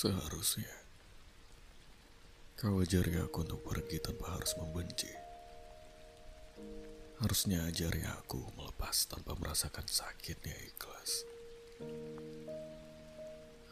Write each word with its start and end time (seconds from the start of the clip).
Seharusnya 0.00 0.72
kau 2.56 2.80
ajari 2.80 3.20
aku 3.20 3.44
untuk 3.44 3.60
pergi 3.68 4.00
tanpa 4.00 4.32
harus 4.32 4.56
membenci. 4.56 5.12
Harusnya 7.20 7.68
ajari 7.68 8.00
aku 8.08 8.40
melepas 8.56 9.04
tanpa 9.12 9.36
merasakan 9.36 9.84
sakitnya 9.84 10.56
ikhlas. 10.72 11.28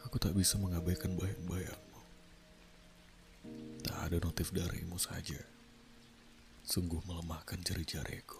Aku 0.05 0.21
tak 0.21 0.37
bisa 0.37 0.61
mengabaikan 0.61 1.17
bayang-bayangmu. 1.17 2.01
Tak 3.81 3.97
ada 3.97 4.21
notif 4.21 4.53
darimu 4.53 5.01
saja. 5.01 5.41
Sungguh 6.61 7.01
melemahkan 7.09 7.57
jari-jariku. 7.65 8.37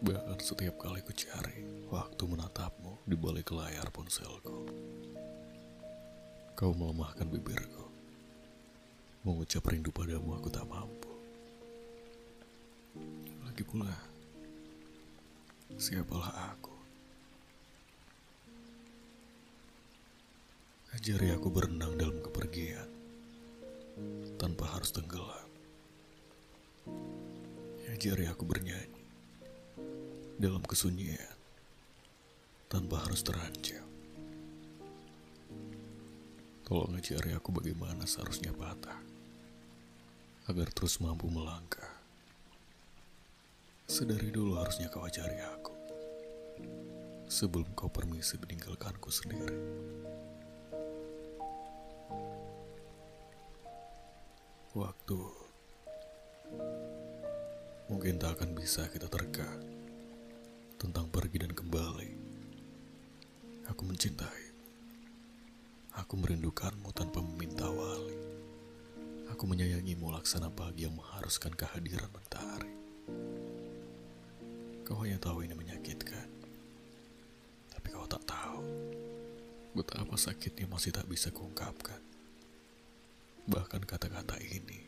Bahkan 0.00 0.40
setiap 0.40 0.80
kali 0.80 1.04
ku 1.04 1.12
cari 1.12 1.68
waktu 1.92 2.24
menatapmu 2.24 3.04
di 3.04 3.12
balik 3.12 3.52
layar 3.52 3.92
ponselku. 3.92 4.75
Kau 6.56 6.72
melemahkan 6.72 7.28
bibirku. 7.28 7.84
Mengucap 9.28 9.60
rindu 9.68 9.92
padamu 9.92 10.40
aku 10.40 10.48
tak 10.48 10.64
mampu. 10.64 11.12
Lagi 13.44 13.60
pula, 13.60 13.92
siapalah 15.76 16.56
aku? 16.56 16.72
Ajari 20.96 21.28
aku 21.36 21.52
berenang 21.52 21.92
dalam 22.00 22.24
kepergian, 22.24 22.88
tanpa 24.40 24.64
harus 24.72 24.96
tenggelam. 24.96 25.50
Ajari 27.92 28.24
aku 28.32 28.48
bernyanyi 28.48 29.04
dalam 30.40 30.64
kesunyian, 30.64 31.36
tanpa 32.72 33.04
harus 33.04 33.20
terancam. 33.20 33.95
Tolong 36.66 36.98
ajari 36.98 37.30
aku 37.30 37.54
bagaimana 37.54 38.10
seharusnya 38.10 38.50
patah, 38.50 38.98
agar 40.50 40.66
terus 40.74 40.98
mampu 40.98 41.30
melangkah. 41.30 41.86
Sedari 43.86 44.34
dulu 44.34 44.58
harusnya 44.58 44.90
kau 44.90 45.06
ajari 45.06 45.38
aku, 45.46 45.70
sebelum 47.30 47.70
kau 47.78 47.86
permisi 47.86 48.34
meninggalkanku 48.42 49.14
sendiri. 49.14 49.54
Waktu 54.74 55.20
mungkin 57.86 58.18
tak 58.18 58.42
akan 58.42 58.58
bisa 58.58 58.90
kita 58.90 59.06
terka 59.06 59.46
tentang 60.82 61.06
pergi 61.14 61.46
dan 61.46 61.54
kembali. 61.54 62.10
Aku 63.70 63.86
mencintai. 63.86 64.45
Aku 66.06 66.22
merindukanmu 66.22 66.94
tanpa 66.94 67.18
meminta 67.18 67.66
wali. 67.66 68.14
Aku 69.26 69.42
menyayangimu 69.42 70.06
laksana 70.14 70.46
pagi 70.54 70.86
yang 70.86 70.94
mengharuskan 70.94 71.50
kehadiran 71.50 72.06
mentari. 72.14 72.70
Kau 74.86 75.02
hanya 75.02 75.18
tahu 75.18 75.42
ini 75.42 75.58
menyakitkan. 75.58 76.30
Tapi 77.74 77.90
kau 77.90 78.06
tak 78.06 78.22
tahu 78.22 78.62
betapa 79.74 80.14
sakitnya 80.14 80.70
masih 80.70 80.94
tak 80.94 81.10
bisa 81.10 81.34
kuungkapkan. 81.34 81.98
Bahkan 83.50 83.82
kata-kata 83.82 84.38
ini 84.46 84.86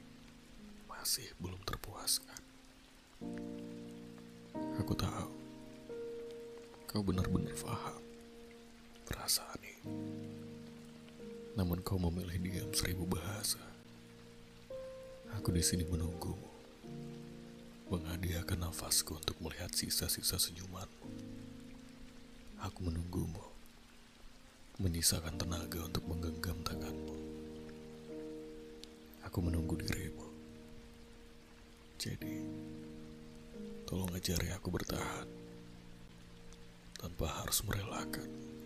masih 0.87 1.27
belum 1.43 1.59
terpuaskan. 1.67 2.43
Aku 4.79 4.95
tahu 4.95 5.35
kau 6.87 7.03
benar-benar 7.03 7.59
paham 7.59 8.07
perasaan 9.03 9.59
ini. 9.67 10.18
Namun 11.59 11.83
kau 11.83 11.99
memilih 11.99 12.39
diam 12.39 12.71
seribu 12.71 13.03
bahasa. 13.03 13.59
Aku 15.35 15.51
di 15.51 15.59
sini 15.59 15.83
menunggumu, 15.83 16.47
menghadiahkan 17.91 18.63
nafasku 18.63 19.19
untuk 19.19 19.35
melihat 19.43 19.75
sisa-sisa 19.75 20.39
senyumanmu. 20.39 21.11
Aku 22.63 22.79
menunggumu, 22.87 23.43
menyisakan 24.79 25.35
tenaga 25.35 25.83
untuk 25.83 26.07
menggenggam 26.07 26.63
tanganmu. 26.63 27.17
Aku 29.27 29.39
menunggu 29.43 29.75
dirimu. 29.83 30.31
Jadi, 31.99 32.39
tolong 33.83 34.15
ajari 34.15 34.55
aku 34.55 34.71
bertahan 34.71 35.27
tanpa 37.03 37.27
harus 37.43 37.67
merelakan. 37.67 38.58